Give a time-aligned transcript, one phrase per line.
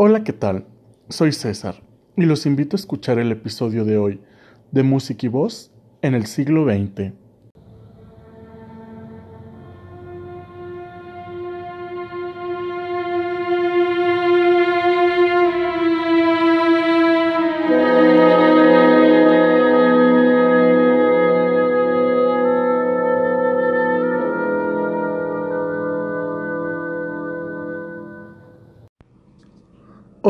[0.00, 0.64] Hola, ¿qué tal?
[1.08, 1.82] Soy César
[2.16, 4.20] y los invito a escuchar el episodio de hoy
[4.70, 7.14] de Música y Voz en el siglo XX.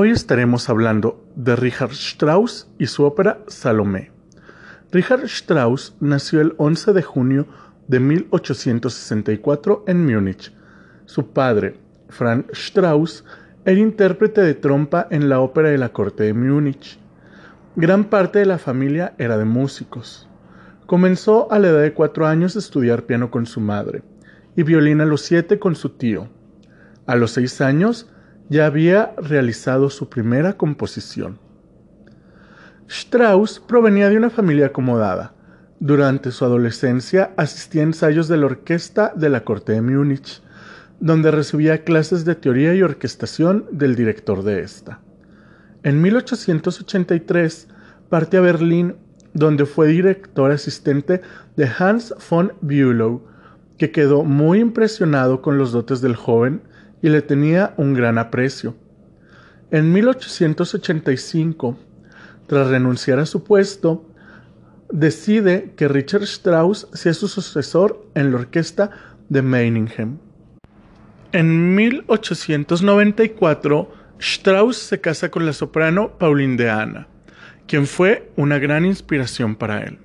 [0.01, 4.13] Hoy estaremos hablando de Richard Strauss y su ópera Salomé.
[4.93, 7.49] Richard Strauss nació el 11 de junio
[7.89, 10.55] de 1864 en Múnich.
[11.07, 11.81] Su padre,
[12.11, 13.25] Franz Strauss,
[13.65, 17.01] era intérprete de trompa en la ópera de la corte de Múnich.
[17.75, 20.29] Gran parte de la familia era de músicos.
[20.87, 24.05] Comenzó a la edad de cuatro años a estudiar piano con su madre
[24.55, 26.29] y violín a los siete con su tío.
[27.05, 28.09] A los seis años,
[28.49, 31.39] ya había realizado su primera composición.
[32.89, 35.35] Strauss provenía de una familia acomodada.
[35.81, 40.43] Durante su adolescencia asistía a ensayos de la orquesta de la corte de Múnich,
[40.99, 45.01] donde recibía clases de teoría y orquestación del director de esta.
[45.83, 47.69] En 1883
[48.09, 48.97] parte a Berlín,
[49.35, 51.21] donde fue director asistente
[51.57, 53.23] de Hans von Bülow,
[53.77, 56.63] que quedó muy impresionado con los dotes del joven
[57.03, 58.77] y le tenía un gran aprecio.
[59.71, 61.79] En 1885,
[62.47, 64.07] tras renunciar a su puesto,
[64.91, 68.91] decide que Richard Strauss sea su sucesor en la orquesta
[69.29, 70.19] de Meiningen.
[71.33, 77.07] En 1894, Strauss se casa con la soprano Pauline de Anna,
[77.67, 79.99] quien fue una gran inspiración para él.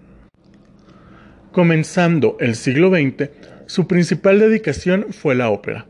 [1.54, 3.30] Comenzando el siglo XX,
[3.68, 5.86] su principal dedicación fue la ópera.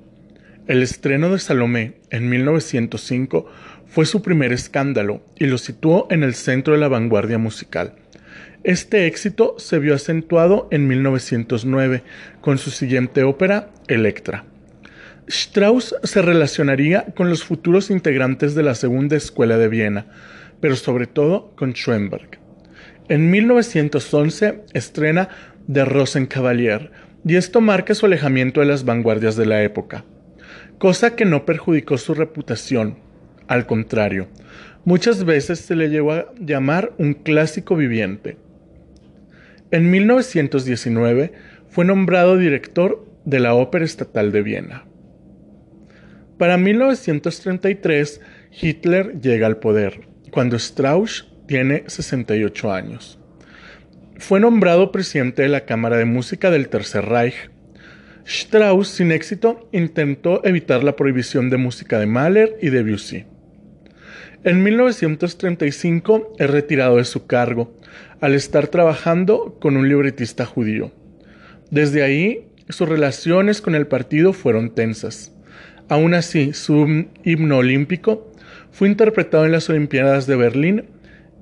[0.66, 3.52] El estreno de Salomé en 1905
[3.86, 7.96] fue su primer escándalo y lo situó en el centro de la vanguardia musical.
[8.64, 12.04] Este éxito se vio acentuado en 1909
[12.40, 14.46] con su siguiente ópera, Electra.
[15.28, 20.06] Strauss se relacionaría con los futuros integrantes de la Segunda Escuela de Viena,
[20.62, 22.40] pero sobre todo con Schoenberg.
[23.10, 25.28] En 1911 estrena
[25.68, 26.92] De Rosenkavalier,
[27.26, 30.06] y esto marca su alejamiento de las vanguardias de la época
[30.84, 32.98] cosa que no perjudicó su reputación.
[33.48, 34.28] Al contrario,
[34.84, 38.36] muchas veces se le llegó a llamar un clásico viviente.
[39.72, 41.32] En 1919
[41.70, 44.84] fue nombrado director de la Ópera Estatal de Viena.
[46.38, 48.20] Para 1933,
[48.52, 50.02] Hitler llega al poder,
[50.32, 53.22] cuando Strauss tiene 68 años.
[54.18, 57.53] Fue nombrado presidente de la Cámara de Música del Tercer Reich
[58.26, 63.26] Strauss, sin éxito, intentó evitar la prohibición de música de Mahler y Debussy.
[64.46, 67.78] En 1935 es retirado de su cargo,
[68.22, 70.92] al estar trabajando con un libretista judío.
[71.70, 75.34] Desde ahí, sus relaciones con el partido fueron tensas.
[75.90, 78.32] Aún así, su himno olímpico
[78.72, 80.86] fue interpretado en las Olimpiadas de Berlín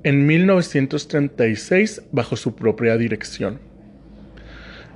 [0.03, 3.70] en 1936 bajo su propia dirección.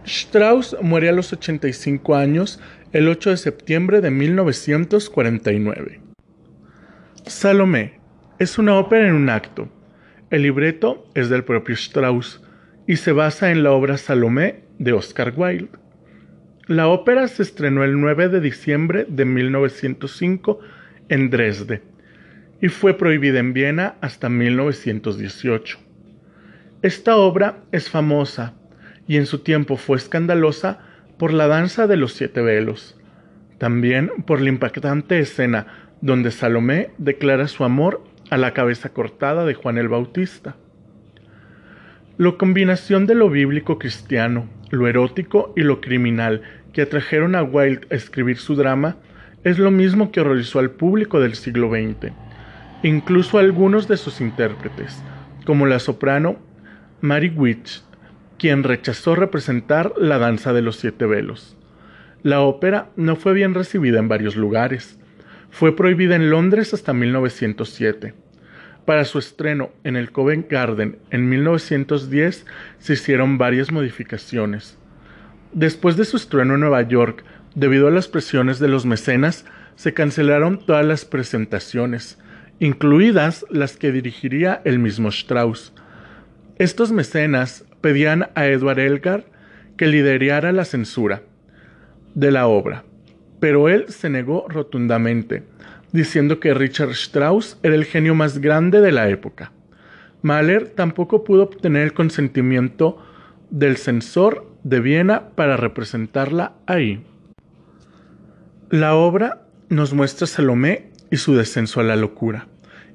[0.06, 2.60] Strauss muere a los 85 años
[2.94, 6.02] el 8 de septiembre de 1949.
[7.26, 8.00] Salomé
[8.38, 9.68] es una ópera en un acto.
[10.30, 12.42] El libreto es del propio Strauss
[12.88, 15.70] y se basa en la obra Salomé de Oscar Wilde.
[16.68, 20.60] La ópera se estrenó el 9 de diciembre de 1905
[21.10, 21.82] en Dresde
[22.62, 25.80] y fue prohibida en Viena hasta 1918.
[26.84, 28.54] Esta obra es famosa
[29.08, 30.80] y en su tiempo fue escandalosa
[31.18, 32.98] por la danza de los siete velos,
[33.58, 35.68] también por la impactante escena
[36.02, 40.56] donde Salomé declara su amor a la cabeza cortada de Juan el Bautista.
[42.18, 46.42] La combinación de lo bíblico cristiano, lo erótico y lo criminal
[46.74, 48.98] que atrajeron a Wilde a escribir su drama
[49.44, 52.12] es lo mismo que horrorizó al público del siglo XX,
[52.84, 55.02] incluso a algunos de sus intérpretes,
[55.46, 56.38] como la soprano
[57.02, 57.84] Mary Witch
[58.46, 61.58] quien rechazó representar la danza de los siete velos.
[62.22, 65.00] La ópera no fue bien recibida en varios lugares.
[65.50, 68.14] Fue prohibida en Londres hasta 1907.
[68.86, 72.46] Para su estreno en el Covent Garden en 1910
[72.78, 74.78] se hicieron varias modificaciones.
[75.52, 77.26] Después de su estreno en Nueva York,
[77.56, 79.46] debido a las presiones de los mecenas,
[79.76, 82.20] se cancelaron todas las presentaciones,
[82.60, 85.74] incluidas las que dirigiría el mismo Strauss.
[86.60, 89.26] Estos mecenas pedían a Edward Elgar
[89.78, 91.22] que liderara la censura
[92.16, 92.84] de la obra,
[93.40, 95.44] pero él se negó rotundamente,
[95.92, 99.52] diciendo que Richard Strauss era el genio más grande de la época.
[100.24, 102.98] Mahler tampoco pudo obtener el consentimiento
[103.52, 107.06] del censor de Viena para representarla ahí.
[108.72, 112.48] La obra nos muestra a Salomé y su descenso a la locura.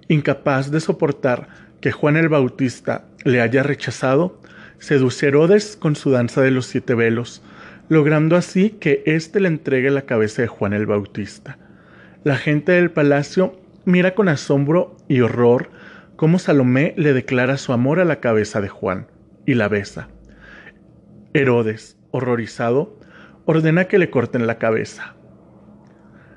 [0.09, 1.47] Incapaz de soportar
[1.81, 4.41] que Juan el Bautista le haya rechazado,
[4.81, 7.43] seduce a Herodes con su danza de los siete velos,
[7.89, 11.59] logrando así que éste le entregue la cabeza de Juan el Bautista.
[12.25, 15.71] La gente del palacio mira con asombro y horror
[16.17, 19.07] cómo Salomé le declara su amor a la cabeza de Juan
[19.47, 20.09] y la besa.
[21.33, 22.99] Herodes, horrorizado,
[23.45, 25.15] ordena que le corten la cabeza.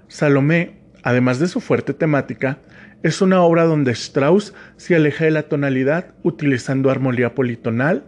[0.07, 2.59] Salomé, además de su fuerte temática,
[3.03, 8.05] es una obra donde Strauss se aleja de la tonalidad utilizando armonía politonal,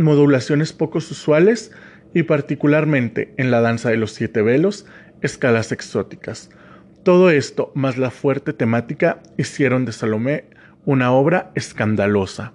[0.00, 1.72] modulaciones poco usuales
[2.14, 4.86] y particularmente en la danza de los siete velos,
[5.22, 6.50] escalas exóticas.
[7.02, 10.44] Todo esto, más la fuerte temática, hicieron de Salomé
[10.84, 12.52] una obra escandalosa.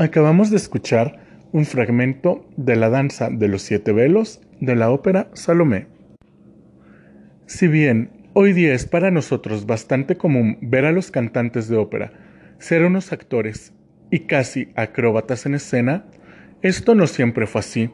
[0.00, 1.18] Acabamos de escuchar
[1.52, 5.88] un fragmento de la danza de los siete velos de la ópera Salomé.
[7.44, 12.14] Si bien hoy día es para nosotros bastante común ver a los cantantes de ópera
[12.58, 13.74] ser unos actores
[14.10, 16.06] y casi acróbatas en escena,
[16.62, 17.90] esto no siempre fue así,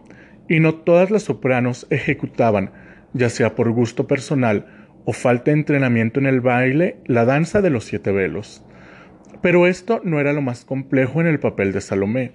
[0.49, 2.71] y no todas las sopranos ejecutaban,
[3.15, 7.71] ya sea por gusto personal o falta de entrenamiento en el baile, la danza de
[7.71, 8.65] los siete velos.
[9.43, 12.33] Pero esto no era lo más complejo en el papel de Salomé.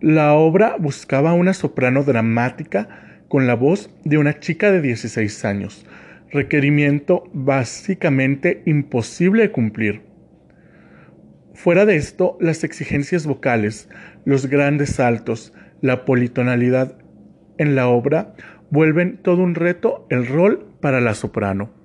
[0.00, 5.86] La obra buscaba una soprano dramática con la voz de una chica de 16 años,
[6.30, 10.02] requerimiento básicamente imposible de cumplir.
[11.54, 13.88] Fuera de esto, las exigencias vocales,
[14.24, 15.52] los grandes saltos,
[15.82, 16.96] la politonalidad
[17.58, 18.34] en la obra
[18.70, 21.79] vuelven todo un reto el rol para la soprano.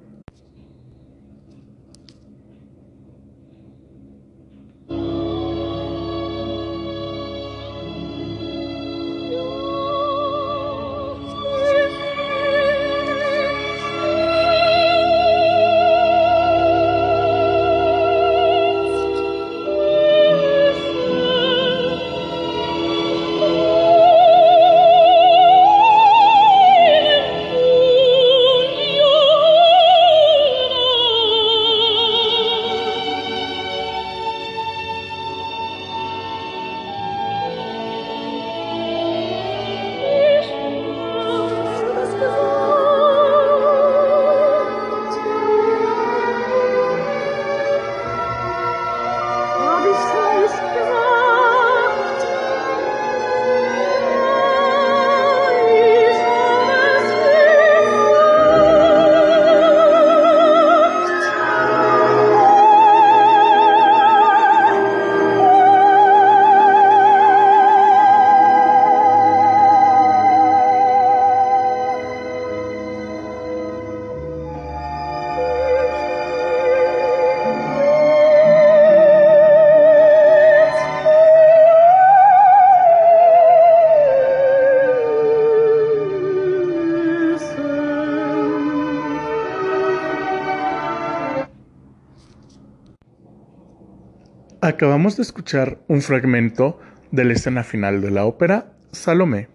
[94.66, 96.80] Acabamos de escuchar un fragmento
[97.12, 99.48] de la escena final de la ópera Salomé.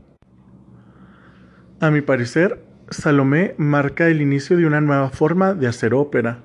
[1.81, 6.45] A mi parecer, Salomé marca el inicio de una nueva forma de hacer ópera,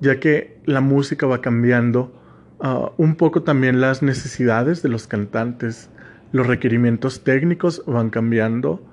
[0.00, 2.12] ya que la música va cambiando,
[2.60, 5.88] ah, un poco también las necesidades de los cantantes,
[6.30, 8.86] los requerimientos técnicos van cambiando,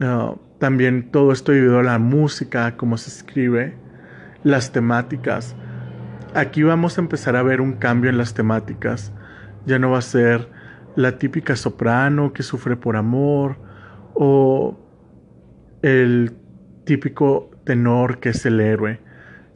[0.00, 3.74] ah, también todo esto debido a la música, cómo se escribe,
[4.42, 5.54] las temáticas
[6.36, 9.10] Aquí vamos a empezar a ver un cambio en las temáticas.
[9.64, 10.50] Ya no va a ser
[10.94, 13.56] la típica soprano que sufre por amor
[14.12, 14.78] o
[15.80, 16.36] el
[16.84, 19.00] típico tenor que es el héroe.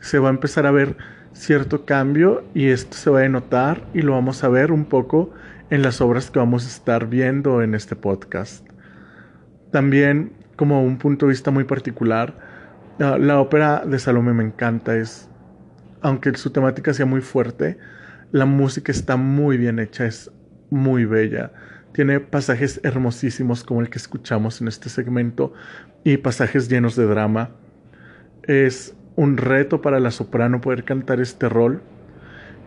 [0.00, 0.96] Se va a empezar a ver
[1.34, 5.34] cierto cambio y esto se va a notar y lo vamos a ver un poco
[5.68, 8.66] en las obras que vamos a estar viendo en este podcast.
[9.70, 12.38] También, como un punto de vista muy particular,
[13.00, 14.96] ah, la ópera de Salomé me encanta.
[14.96, 15.29] Es,
[16.02, 17.78] aunque su temática sea muy fuerte,
[18.32, 20.30] la música está muy bien hecha, es
[20.70, 21.52] muy bella.
[21.92, 25.52] Tiene pasajes hermosísimos como el que escuchamos en este segmento
[26.04, 27.50] y pasajes llenos de drama.
[28.44, 31.82] Es un reto para la soprano poder cantar este rol,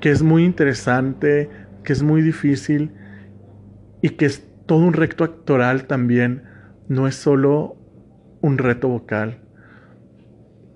[0.01, 1.49] que es muy interesante,
[1.83, 2.91] que es muy difícil
[4.01, 6.43] y que es todo un reto actoral también,
[6.87, 7.77] no es solo
[8.41, 9.39] un reto vocal.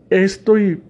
[0.09, 0.81] Esto y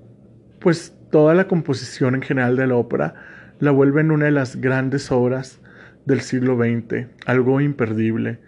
[0.60, 3.16] pues toda la composición en general de la ópera
[3.60, 5.60] la vuelven una de las grandes obras
[6.06, 8.40] del siglo XX, algo imperdible.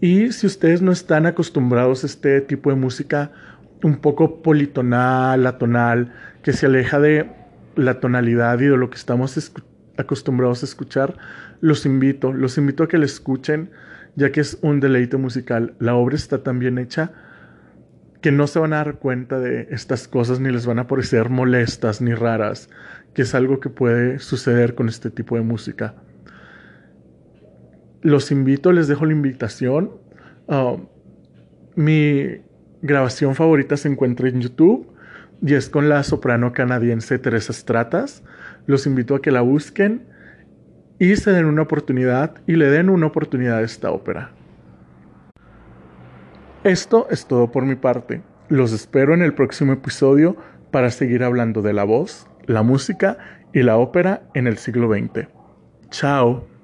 [0.00, 3.32] Y si ustedes no están acostumbrados a este tipo de música
[3.82, 7.30] un poco politonal, atonal, que se aleja de
[7.76, 9.52] la tonalidad y de lo que estamos
[9.96, 11.16] acostumbrados a escuchar,
[11.60, 13.70] los invito, los invito a que la escuchen,
[14.16, 15.74] ya que es un deleite musical.
[15.78, 17.12] La obra está tan bien hecha
[18.20, 21.30] que no se van a dar cuenta de estas cosas ni les van a parecer
[21.30, 22.68] molestas ni raras,
[23.14, 25.94] que es algo que puede suceder con este tipo de música
[28.02, 29.92] los invito, les dejo la invitación.
[30.48, 30.76] Ah,
[31.74, 32.40] mi
[32.82, 34.88] grabación favorita se encuentra en YouTube
[35.42, 38.22] y es con la soprano canadiense Teresa Stratas.
[38.66, 40.06] Los invito a que la busquen
[40.98, 44.32] y se den una oportunidad y le den una oportunidad a esta ópera.
[46.64, 48.20] Esto es todo por mi parte.
[48.48, 50.36] Los espero en el próximo episodio
[50.70, 53.16] para seguir hablando de la voz, la música
[53.54, 55.28] y la ópera en el siglo XX.
[55.88, 56.59] Chao.